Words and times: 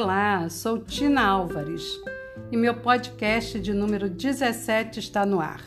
Olá, 0.00 0.48
sou 0.48 0.78
Tina 0.78 1.26
Álvares 1.26 1.82
e 2.52 2.56
meu 2.56 2.72
podcast 2.72 3.58
de 3.58 3.74
número 3.74 4.08
17 4.08 5.00
está 5.00 5.26
no 5.26 5.40
ar. 5.40 5.60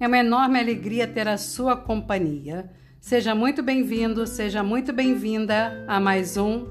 É 0.00 0.08
uma 0.08 0.18
enorme 0.18 0.58
alegria 0.58 1.06
ter 1.06 1.28
a 1.28 1.38
sua 1.38 1.76
companhia. 1.76 2.68
Seja 3.00 3.36
muito 3.36 3.62
bem-vindo, 3.62 4.26
seja 4.26 4.64
muito 4.64 4.92
bem-vinda 4.92 5.84
a 5.86 6.00
mais 6.00 6.36
um 6.36 6.66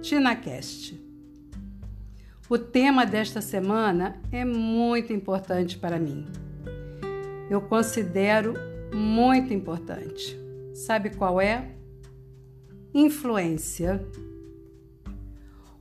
TinaCast. 0.00 0.98
O 2.48 2.56
tema 2.56 3.04
desta 3.04 3.42
semana 3.42 4.16
é 4.32 4.46
muito 4.46 5.12
importante 5.12 5.76
para 5.76 5.98
mim. 5.98 6.24
Eu 7.50 7.60
considero 7.60 8.54
muito 8.94 9.52
importante. 9.52 10.40
Sabe 10.72 11.10
qual 11.10 11.38
é? 11.38 11.72
Influência. 12.94 14.02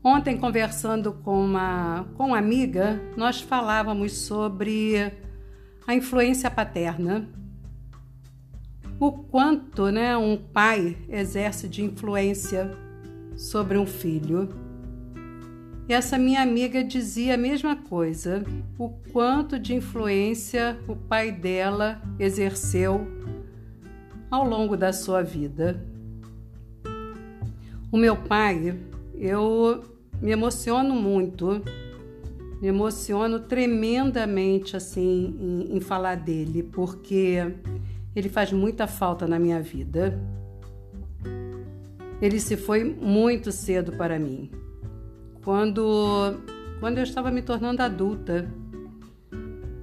Ontem, 0.03 0.37
conversando 0.37 1.13
com 1.13 1.45
uma, 1.45 2.05
com 2.17 2.27
uma 2.27 2.37
amiga, 2.37 3.01
nós 3.15 3.39
falávamos 3.39 4.11
sobre 4.17 5.13
a 5.87 5.95
influência 5.95 6.51
paterna. 6.51 7.29
O 8.99 9.13
quanto 9.13 9.89
né, 9.89 10.17
um 10.17 10.35
pai 10.35 10.97
exerce 11.07 11.69
de 11.69 11.85
influência 11.85 12.77
sobre 13.37 13.77
um 13.77 13.85
filho. 13.85 14.49
E 15.87 15.93
essa 15.93 16.17
minha 16.17 16.41
amiga 16.41 16.83
dizia 16.83 17.35
a 17.35 17.37
mesma 17.37 17.77
coisa, 17.77 18.43
o 18.77 18.89
quanto 18.89 19.57
de 19.57 19.73
influência 19.73 20.77
o 20.85 20.97
pai 20.97 21.31
dela 21.31 22.01
exerceu 22.19 23.07
ao 24.29 24.45
longo 24.45 24.75
da 24.75 24.91
sua 24.91 25.23
vida. 25.23 25.81
O 27.89 27.95
meu 27.97 28.17
pai, 28.17 28.77
eu 29.15 29.92
me 30.21 30.31
emociono 30.31 30.95
muito, 30.95 31.61
me 32.61 32.67
emociono 32.67 33.39
tremendamente 33.41 34.77
assim 34.77 35.35
em, 35.39 35.77
em 35.77 35.79
falar 35.79 36.15
dele, 36.15 36.63
porque 36.63 37.37
ele 38.15 38.29
faz 38.29 38.51
muita 38.51 38.87
falta 38.87 39.27
na 39.27 39.37
minha 39.37 39.61
vida. 39.61 40.19
Ele 42.21 42.39
se 42.39 42.55
foi 42.55 42.83
muito 42.83 43.51
cedo 43.51 43.93
para 43.97 44.17
mim. 44.17 44.49
Quando, 45.43 46.39
quando 46.79 46.99
eu 46.99 47.03
estava 47.03 47.29
me 47.29 47.41
tornando 47.41 47.81
adulta, 47.81 48.49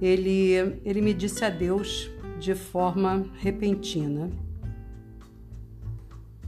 ele, 0.01 0.79
ele 0.83 1.01
me 1.01 1.13
disse 1.13 1.45
adeus 1.45 2.09
de 2.39 2.55
forma 2.55 3.25
repentina. 3.37 4.31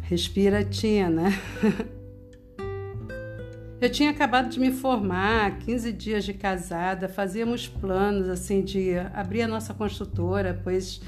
Respira, 0.01 0.63
Tina. 0.63 1.29
Eu 3.83 3.89
tinha 3.89 4.11
acabado 4.11 4.47
de 4.47 4.61
me 4.61 4.71
formar, 4.71 5.59
15 5.59 5.91
dias 5.91 6.23
de 6.23 6.33
casada, 6.33 7.09
fazíamos 7.09 7.67
planos 7.67 8.29
assim 8.29 8.63
de 8.63 8.97
abrir 9.13 9.41
a 9.41 9.47
nossa 9.47 9.73
construtora, 9.73 10.57
pois 10.63 11.01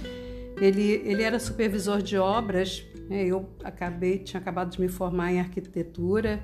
ele, 0.60 1.02
ele 1.06 1.24
era 1.24 1.40
supervisor 1.40 2.02
de 2.02 2.18
obras, 2.18 2.86
né? 3.10 3.24
eu 3.24 3.50
acabei, 3.64 4.20
tinha 4.20 4.42
acabado 4.42 4.72
de 4.72 4.82
me 4.82 4.90
formar 4.90 5.32
em 5.32 5.40
arquitetura 5.40 6.44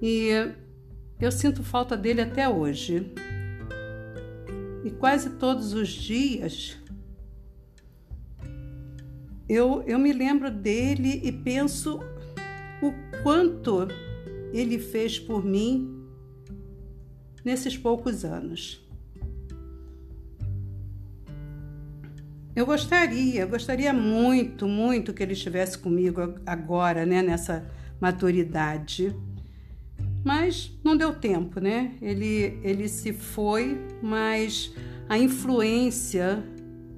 e 0.00 0.30
eu 1.20 1.30
sinto 1.30 1.62
falta 1.62 1.94
dele 1.94 2.22
até 2.22 2.48
hoje. 2.48 3.12
E 4.82 4.90
quase 4.92 5.28
todos 5.36 5.74
os 5.74 5.90
dias 5.90 6.78
eu, 9.46 9.84
eu 9.86 9.98
me 9.98 10.10
lembro 10.10 10.50
dele 10.50 11.20
e 11.22 11.30
penso 11.30 12.00
o 12.80 12.94
quanto 13.22 13.88
ele 14.52 14.78
fez 14.78 15.18
por 15.18 15.44
mim 15.44 16.04
nesses 17.44 17.76
poucos 17.76 18.24
anos. 18.24 18.84
Eu 22.54 22.66
gostaria, 22.66 23.46
gostaria 23.46 23.92
muito, 23.92 24.66
muito 24.66 25.12
que 25.12 25.22
ele 25.22 25.32
estivesse 25.32 25.78
comigo 25.78 26.34
agora, 26.44 27.06
né, 27.06 27.22
nessa 27.22 27.70
maturidade. 28.00 29.14
Mas 30.24 30.76
não 30.82 30.96
deu 30.96 31.14
tempo, 31.14 31.60
né? 31.60 31.94
Ele, 32.02 32.58
ele 32.64 32.88
se 32.88 33.12
foi, 33.12 33.80
mas 34.02 34.74
a 35.08 35.16
influência, 35.16 36.44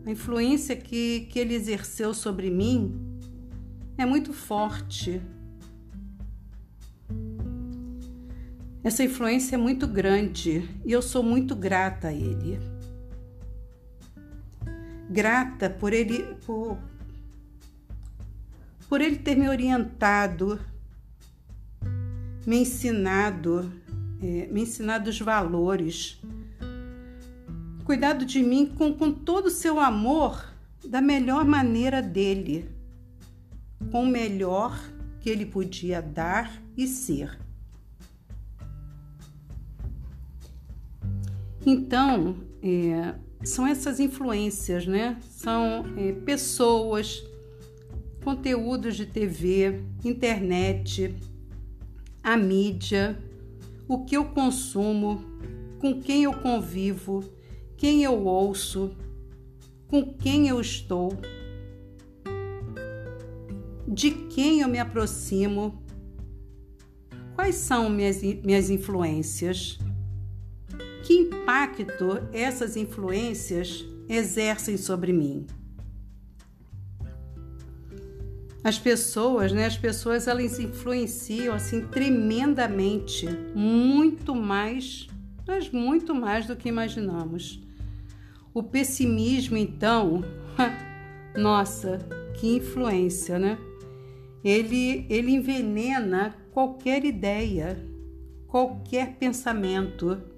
a 0.07 0.11
influência 0.11 0.75
que, 0.75 1.29
que 1.31 1.39
ele 1.39 1.55
exerceu 1.55 2.15
sobre 2.15 2.51
mim 2.51 2.99
é 3.99 4.07
muito 4.07 4.33
forte. 4.33 5.21
Essa 8.83 9.05
influência 9.05 9.57
é 9.57 9.59
muito 9.59 9.87
grande 9.87 10.67
e 10.87 10.93
eu 10.93 11.03
sou 11.03 11.23
muito 11.23 11.55
grata 11.55 12.09
a 12.09 12.15
ele. 12.15 12.59
Grata 15.11 15.69
por 15.69 15.93
ele 15.93 16.35
por, 16.47 16.79
por 18.89 19.03
ele 19.03 19.17
ter 19.17 19.37
me 19.37 19.51
orientado, 19.51 20.59
me 22.47 22.57
ensinado, 22.57 23.71
é, 24.23 24.47
me 24.51 24.63
ensinado 24.63 25.11
os 25.11 25.21
valores, 25.21 26.19
cuidado 27.85 28.25
de 28.25 28.43
mim 28.43 28.65
com, 28.65 28.95
com 28.95 29.13
todo 29.13 29.47
o 29.47 29.51
seu 29.51 29.79
amor 29.79 30.55
da 30.89 31.03
melhor 31.03 31.45
maneira 31.45 32.01
dele, 32.01 32.71
com 33.91 34.05
o 34.05 34.07
melhor 34.07 34.81
que 35.21 35.29
ele 35.29 35.45
podia 35.45 36.01
dar 36.01 36.63
e 36.75 36.87
ser. 36.87 37.50
Então, 41.65 42.37
é, 42.63 43.15
são 43.43 43.67
essas 43.67 44.01
influências, 44.01 44.87
né? 44.87 45.19
São 45.31 45.85
é, 45.97 46.13
pessoas, 46.13 47.23
conteúdos 48.25 48.97
de 48.97 49.07
TV, 49.07 49.83
internet, 50.05 51.15
a 52.23 52.37
mídia, 52.37 53.19
o 53.89 54.05
que 54.05 54.17
eu 54.17 54.27
consumo, 54.27 55.23
com 55.79 56.01
quem 56.01 56.25
eu 56.25 56.35
convivo, 56.35 57.25
quem 57.77 58.05
eu 58.05 58.25
ouço, 58.25 58.95
com 59.89 60.15
quem 60.15 60.49
eu 60.49 60.61
estou, 60.61 61.13
de 63.89 64.11
quem 64.11 64.61
eu 64.61 64.69
me 64.69 64.79
aproximo, 64.79 65.83
quais 67.35 67.57
são 67.57 67.91
minhas, 67.91 68.23
minhas 68.23 68.71
influências 68.71 69.79
que 71.11 71.15
impacto 71.17 72.23
essas 72.33 72.77
influências 72.77 73.85
exercem 74.09 74.77
sobre 74.77 75.13
mim? 75.13 75.45
As 78.63 78.79
pessoas, 78.79 79.51
né? 79.51 79.67
As 79.67 79.77
pessoas 79.77 80.29
elas 80.29 80.61
influenciam 80.61 81.53
assim 81.53 81.85
tremendamente, 81.89 83.27
muito 83.53 84.37
mais, 84.37 85.09
mas 85.45 85.69
muito 85.69 86.15
mais 86.15 86.47
do 86.47 86.55
que 86.55 86.69
imaginamos. 86.69 87.61
O 88.55 88.63
pessimismo, 88.63 89.57
então, 89.57 90.23
nossa, 91.37 91.99
que 92.39 92.55
influência, 92.55 93.37
né? 93.37 93.59
Ele 94.45 95.07
ele 95.11 95.33
envenena 95.33 96.37
qualquer 96.53 97.05
ideia, 97.05 97.85
qualquer 98.47 99.17
pensamento, 99.17 100.31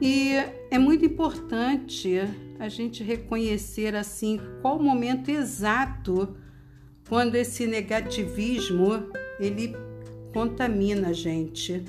e 0.00 0.34
é 0.70 0.78
muito 0.78 1.04
importante 1.04 2.18
a 2.58 2.68
gente 2.68 3.02
reconhecer 3.02 3.94
assim 3.94 4.40
qual 4.60 4.78
o 4.78 4.82
momento 4.82 5.30
exato 5.30 6.36
quando 7.08 7.34
esse 7.34 7.66
negativismo 7.66 9.10
ele 9.38 9.74
contamina 10.32 11.08
a 11.08 11.12
gente. 11.12 11.84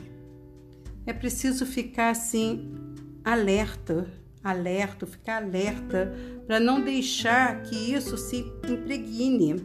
É 1.06 1.14
preciso 1.14 1.66
ficar 1.66 2.12
assim 2.12 2.74
alerta, 3.24 4.10
alerta, 4.44 5.06
ficar 5.06 5.44
alerta 5.44 6.14
para 6.46 6.60
não 6.60 6.82
deixar 6.82 7.64
que 7.64 7.76
isso 7.94 8.18
se 8.18 8.46
impregne 8.70 9.56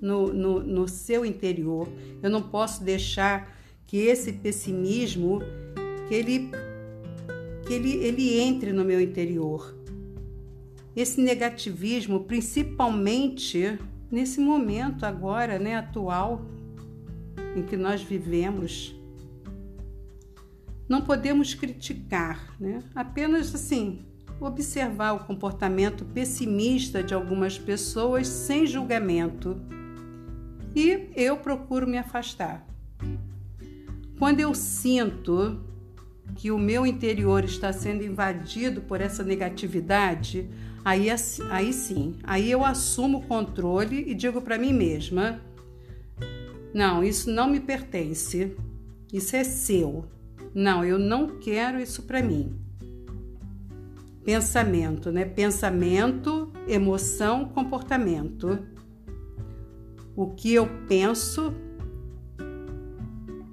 no, 0.00 0.32
no, 0.32 0.60
no 0.60 0.88
seu 0.88 1.24
interior. 1.24 1.88
Eu 2.22 2.28
não 2.28 2.42
posso 2.42 2.84
deixar 2.84 3.56
que 3.86 3.96
esse 3.96 4.32
pessimismo 4.32 5.40
que 6.08 6.14
ele 6.14 6.50
que 7.68 7.74
ele, 7.74 7.92
ele 7.96 8.40
entre 8.40 8.72
no 8.72 8.82
meu 8.82 8.98
interior. 8.98 9.76
Esse 10.96 11.20
negativismo, 11.20 12.24
principalmente 12.24 13.78
nesse 14.10 14.40
momento 14.40 15.04
agora, 15.04 15.58
né, 15.58 15.76
atual, 15.76 16.46
em 17.54 17.62
que 17.62 17.76
nós 17.76 18.02
vivemos, 18.02 18.96
não 20.88 21.02
podemos 21.02 21.52
criticar, 21.52 22.56
né? 22.58 22.82
Apenas 22.94 23.54
assim, 23.54 24.00
observar 24.40 25.12
o 25.12 25.26
comportamento 25.26 26.06
pessimista 26.06 27.02
de 27.02 27.12
algumas 27.12 27.58
pessoas 27.58 28.26
sem 28.26 28.66
julgamento. 28.66 29.60
E 30.74 31.10
eu 31.14 31.36
procuro 31.36 31.86
me 31.86 31.98
afastar. 31.98 32.66
Quando 34.18 34.40
eu 34.40 34.54
sinto 34.54 35.60
que 36.36 36.50
o 36.50 36.58
meu 36.58 36.86
interior 36.86 37.44
está 37.44 37.72
sendo 37.72 38.04
invadido 38.04 38.80
por 38.82 39.00
essa 39.00 39.24
negatividade, 39.24 40.48
aí, 40.84 41.08
aí 41.50 41.72
sim, 41.72 42.16
aí 42.22 42.50
eu 42.50 42.64
assumo 42.64 43.18
o 43.18 43.26
controle 43.26 44.04
e 44.06 44.14
digo 44.14 44.40
para 44.40 44.58
mim 44.58 44.72
mesma: 44.72 45.40
não, 46.72 47.02
isso 47.02 47.30
não 47.30 47.50
me 47.50 47.60
pertence, 47.60 48.56
isso 49.12 49.34
é 49.34 49.44
seu. 49.44 50.04
Não, 50.54 50.84
eu 50.84 50.98
não 50.98 51.38
quero 51.38 51.80
isso 51.80 52.02
para 52.02 52.22
mim. 52.22 52.58
Pensamento, 54.24 55.10
né? 55.10 55.24
Pensamento, 55.24 56.52
emoção, 56.66 57.46
comportamento. 57.46 58.58
O 60.14 60.28
que 60.28 60.52
eu 60.52 60.68
penso, 60.86 61.54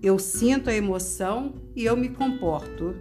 eu 0.05 0.19
sinto 0.19 0.69
a 0.69 0.73
emoção 0.73 1.55
e 1.75 1.83
eu 1.83 1.97
me 1.97 2.09
comporto. 2.09 2.95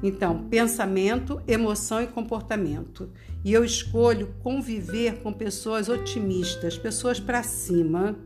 Então, 0.00 0.46
pensamento, 0.48 1.42
emoção 1.48 2.00
e 2.00 2.06
comportamento. 2.06 3.10
E 3.44 3.52
eu 3.52 3.64
escolho 3.64 4.32
conviver 4.40 5.16
com 5.20 5.32
pessoas 5.32 5.88
otimistas, 5.88 6.78
pessoas 6.78 7.18
para 7.18 7.42
cima. 7.42 8.16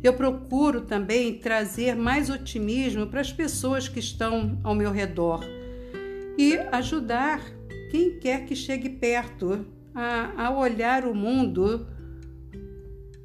Eu 0.00 0.14
procuro 0.14 0.82
também 0.82 1.34
trazer 1.34 1.96
mais 1.96 2.30
otimismo 2.30 3.08
para 3.08 3.20
as 3.20 3.32
pessoas 3.32 3.88
que 3.88 3.98
estão 3.98 4.60
ao 4.62 4.74
meu 4.74 4.92
redor 4.92 5.44
e 6.38 6.56
ajudar 6.70 7.42
quem 7.90 8.20
quer 8.20 8.44
que 8.44 8.54
chegue 8.54 8.88
perto 8.88 9.66
a, 9.92 10.46
a 10.46 10.56
olhar 10.56 11.04
o 11.04 11.14
mundo 11.14 11.84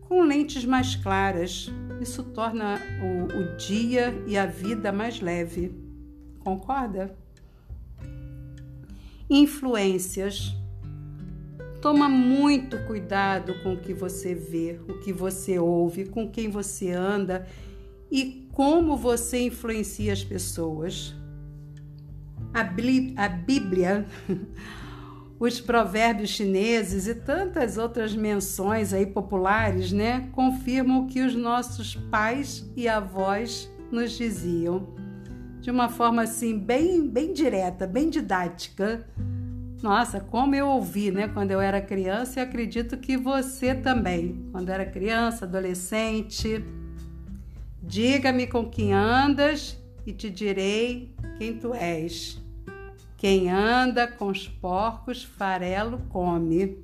com 0.01 0.23
lentes 0.23 0.65
mais 0.65 0.95
claras. 0.95 1.71
Isso 2.01 2.23
torna 2.23 2.79
o, 3.01 3.39
o 3.39 3.57
dia 3.57 4.13
e 4.27 4.37
a 4.37 4.45
vida 4.45 4.91
mais 4.91 5.19
leve. 5.19 5.73
Concorda? 6.39 7.15
Influências. 9.29 10.55
Toma 11.81 12.09
muito 12.09 12.77
cuidado 12.85 13.53
com 13.61 13.73
o 13.73 13.77
que 13.77 13.93
você 13.93 14.33
vê, 14.33 14.79
o 14.87 14.99
que 14.99 15.13
você 15.13 15.59
ouve, 15.59 16.05
com 16.05 16.29
quem 16.29 16.49
você 16.49 16.91
anda 16.91 17.47
e 18.09 18.47
como 18.51 18.97
você 18.97 19.41
influencia 19.41 20.13
as 20.13 20.23
pessoas. 20.23 21.15
A, 22.53 22.61
a 22.61 23.29
Bíblia, 23.29 24.05
os 25.39 25.59
provérbios 25.59 26.29
chineses 26.31 27.07
e 27.07 27.15
tantas 27.15 27.77
outras 27.77 28.15
menções 28.15 28.93
aí 28.93 29.05
populares, 29.05 29.91
né, 29.91 30.29
confirmam 30.31 31.03
o 31.03 31.07
que 31.07 31.21
os 31.21 31.35
nossos 31.35 31.95
pais 31.95 32.69
e 32.75 32.87
avós 32.87 33.71
nos 33.91 34.11
diziam. 34.11 34.87
De 35.61 35.69
uma 35.69 35.89
forma 35.89 36.23
assim 36.23 36.57
bem, 36.57 37.07
bem 37.07 37.33
direta, 37.33 37.85
bem 37.85 38.09
didática 38.09 39.05
nossa, 39.81 40.19
como 40.19 40.55
eu 40.55 40.67
ouvi, 40.67 41.11
né, 41.11 41.27
quando 41.27 41.51
eu 41.51 41.61
era 41.61 41.79
criança 41.79 42.39
e 42.39 42.43
acredito 42.43 42.97
que 42.97 43.15
você 43.15 43.75
também, 43.75 44.47
quando 44.51 44.69
era 44.69 44.85
criança, 44.85 45.45
adolescente. 45.45 46.63
Diga-me 47.83 48.47
com 48.47 48.67
quem 48.67 48.93
andas 48.93 49.77
e 50.05 50.11
te 50.11 50.29
direi 50.29 51.15
quem 51.37 51.57
tu 51.57 51.73
és. 51.75 52.41
Quem 53.17 53.49
anda 53.49 54.07
com 54.07 54.27
os 54.27 54.47
porcos, 54.47 55.23
farelo 55.23 55.97
come. 56.07 56.77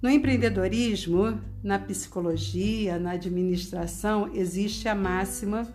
No 0.00 0.08
empreendedorismo, 0.08 1.40
na 1.60 1.76
psicologia, 1.76 3.00
na 3.00 3.12
administração, 3.12 4.30
existe 4.32 4.88
a 4.88 4.94
máxima 4.94 5.66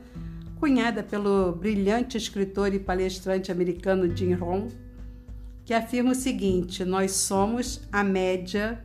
cunhada 0.61 1.03
pelo 1.03 1.51
brilhante 1.51 2.17
escritor 2.17 2.73
e 2.73 2.79
palestrante 2.79 3.51
americano 3.51 4.15
Jim 4.15 4.33
Rohn, 4.33 4.69
que 5.65 5.73
afirma 5.73 6.11
o 6.11 6.15
seguinte: 6.15 6.85
nós 6.85 7.11
somos 7.11 7.81
a 7.91 8.05
média 8.05 8.81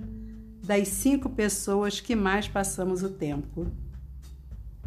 das 0.64 0.88
cinco 0.88 1.30
pessoas 1.30 2.00
que 2.00 2.16
mais 2.16 2.48
passamos 2.48 3.04
o 3.04 3.10
tempo. 3.10 3.68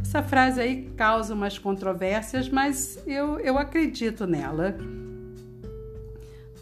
Essa 0.01 0.21
frase 0.21 0.59
aí 0.59 0.89
causa 0.97 1.33
umas 1.33 1.57
controvérsias, 1.57 2.49
mas 2.49 3.01
eu, 3.07 3.39
eu 3.39 3.57
acredito 3.57 4.27
nela. 4.27 4.77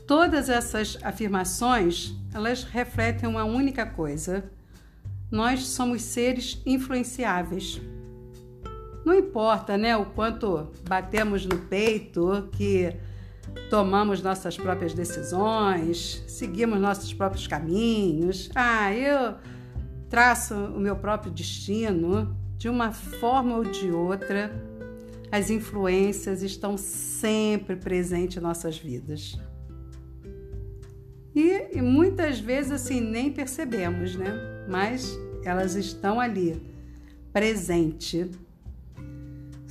Todas 0.05 0.49
essas 0.49 0.97
afirmações, 1.01 2.13
elas 2.33 2.63
refletem 2.63 3.29
uma 3.29 3.45
única 3.45 3.85
coisa. 3.85 4.43
Nós 5.31 5.65
somos 5.67 6.01
seres 6.01 6.61
influenciáveis. 6.65 7.81
Não 9.05 9.13
importa, 9.13 9.77
né, 9.77 9.95
o 9.95 10.05
quanto 10.05 10.71
batemos 10.87 11.45
no 11.45 11.57
peito 11.57 12.49
que 12.51 12.93
tomamos 13.69 14.21
nossas 14.21 14.57
próprias 14.57 14.93
decisões, 14.93 16.23
seguimos 16.27 16.79
nossos 16.79 17.13
próprios 17.13 17.47
caminhos. 17.47 18.49
Ah, 18.55 18.93
eu 18.93 19.35
traço 20.09 20.53
o 20.53 20.79
meu 20.79 20.95
próprio 20.95 21.31
destino 21.31 22.35
de 22.57 22.67
uma 22.69 22.91
forma 22.91 23.55
ou 23.55 23.63
de 23.63 23.89
outra. 23.89 24.53
As 25.31 25.49
influências 25.49 26.43
estão 26.43 26.77
sempre 26.77 27.75
presentes 27.75 28.37
em 28.37 28.39
nossas 28.39 28.77
vidas. 28.77 29.37
E, 31.73 31.81
muitas 31.81 32.39
vezes 32.39 32.71
assim 32.71 33.01
nem 33.01 33.31
percebemos, 33.31 34.15
né? 34.15 34.33
Mas 34.69 35.17
elas 35.43 35.75
estão 35.75 36.19
ali, 36.19 36.61
presente 37.31 38.29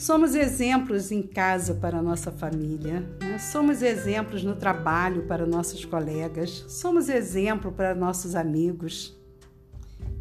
Somos 0.03 0.35
exemplos 0.35 1.13
em 1.13 1.23
casa 1.23 1.75
para 1.75 2.03
nossa 2.03 2.33
família, 2.33 3.09
né? 3.21 3.39
somos 3.39 3.83
exemplos 3.83 4.43
no 4.43 4.57
trabalho 4.57 5.23
para 5.29 5.47
nossos 5.47 5.85
colegas, 5.85 6.65
somos 6.67 7.09
exemplo 7.09 7.71
para 7.71 7.95
nossos 7.95 8.35
amigos. 8.35 9.17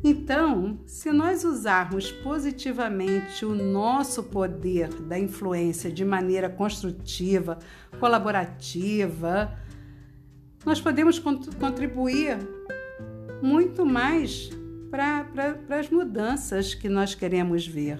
Então, 0.04 0.80
se 0.86 1.12
nós 1.12 1.44
usarmos 1.44 2.12
positivamente 2.12 3.44
o 3.44 3.56
nosso 3.56 4.22
poder 4.26 4.90
da 5.02 5.18
influência 5.18 5.92
de 5.92 6.06
maneira 6.06 6.48
construtiva, 6.48 7.58
colaborativa, 8.00 9.58
nós 10.66 10.80
podemos 10.80 11.20
contribuir 11.20 12.38
muito 13.42 13.86
mais 13.86 14.50
para 14.92 15.58
as 15.80 15.90
mudanças 15.90 16.76
que 16.76 16.88
nós 16.88 17.16
queremos 17.16 17.66
ver. 17.66 18.00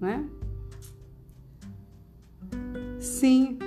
Né? 0.00 0.24
Sim, 2.98 3.58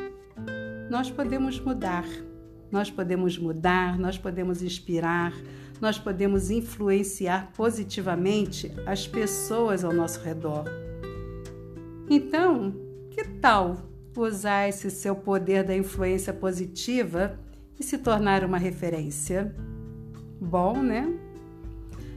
nós 0.89 1.09
podemos 1.09 1.59
mudar. 1.59 2.05
Nós 2.71 2.89
podemos 2.91 3.37
mudar, 3.37 3.97
nós 3.97 4.17
podemos 4.17 4.61
inspirar, 4.61 5.33
nós 5.79 5.97
podemos 5.97 6.49
influenciar 6.49 7.51
positivamente 7.55 8.71
as 8.85 9.07
pessoas 9.07 9.83
ao 9.83 9.93
nosso 9.93 10.19
redor. 10.21 10.65
Então, 12.09 12.73
que 13.11 13.23
tal 13.39 13.77
usar 14.17 14.67
esse 14.67 14.89
seu 14.89 15.15
poder 15.15 15.63
da 15.63 15.75
influência 15.75 16.33
positiva 16.33 17.39
e 17.79 17.83
se 17.83 17.97
tornar 17.97 18.43
uma 18.43 18.57
referência? 18.57 19.55
Bom, 20.39 20.81
né? 20.81 21.13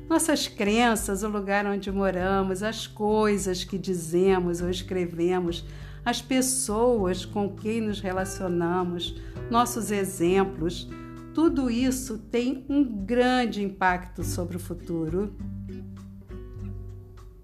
Nossas 0.09 0.49
crenças, 0.49 1.23
o 1.23 1.29
lugar 1.29 1.67
onde 1.67 1.93
moramos, 1.93 2.63
as 2.63 2.87
coisas 2.87 3.63
que 3.63 3.77
dizemos 3.77 4.63
ou 4.63 4.71
escrevemos, 4.71 5.65
as 6.05 6.23
pessoas 6.23 7.27
com 7.27 7.55
quem 7.55 7.83
nos 7.83 8.01
relacionamos, 8.01 9.21
nossos 9.51 9.91
exemplos, 9.91 10.89
tudo 11.35 11.71
isso 11.71 12.19
tem 12.19 12.65
um 12.69 12.83
grande 12.83 13.63
impacto 13.63 14.25
sobre 14.25 14.57
o 14.57 14.61
futuro. 14.61 15.35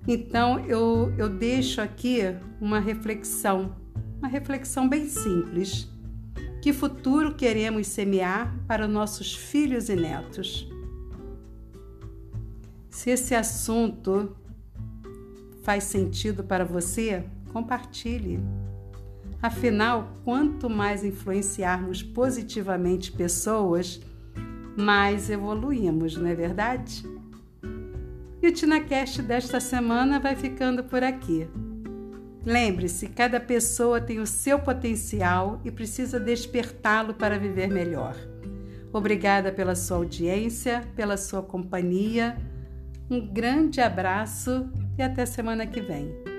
Então 0.09 0.61
eu, 0.67 1.13
eu 1.17 1.29
deixo 1.29 1.81
aqui 1.81 2.21
uma 2.61 2.81
reflexão, 2.81 3.77
uma 4.19 4.29
reflexão 4.29 4.89
bem 4.89 5.07
simples. 5.07 5.89
Que 6.65 6.73
futuro 6.73 7.35
queremos 7.35 7.89
semear 7.89 8.59
para 8.67 8.89
nossos 8.89 9.37
filhos 9.37 9.91
e 9.91 9.95
netos? 9.95 10.67
Se 12.89 13.11
esse 13.11 13.35
assunto 13.35 14.35
faz 15.63 15.85
sentido 15.85 16.43
para 16.43 16.65
você, 16.65 17.23
compartilhe. 17.53 18.41
Afinal, 19.43 20.15
quanto 20.25 20.71
mais 20.71 21.05
influenciarmos 21.05 22.03
positivamente 22.03 23.13
pessoas, 23.13 24.01
mais 24.75 25.29
evoluímos, 25.29 26.17
não 26.17 26.29
é 26.31 26.35
verdade? 26.35 27.05
E 28.41 28.49
o 28.49 28.53
TinaCast 28.55 29.21
desta 29.21 29.61
semana 29.61 30.19
vai 30.19 30.35
ficando 30.35 30.83
por 30.83 31.05
aqui. 31.05 31.47
Lembre-se, 32.45 33.09
cada 33.09 33.41
pessoa 33.41 34.01
tem 34.01 34.21
o 34.21 34.27
seu 34.27 34.59
potencial 34.59 35.61
e 35.65 35.71
precisa 35.71 36.21
despertá-lo 36.21 37.15
para 37.15 37.39
viver 37.39 37.69
melhor. 37.69 38.15
Obrigada 38.93 39.51
pela 39.51 39.75
sua 39.75 39.97
audiência, 39.97 40.83
pela 40.95 41.17
sua 41.17 41.43
companhia. 41.43 42.37
Um 43.11 43.33
grande 43.33 43.81
abraço 43.81 44.71
e 44.99 45.03
até 45.03 45.25
semana 45.25 45.67
que 45.67 45.81
vem. 45.81 46.34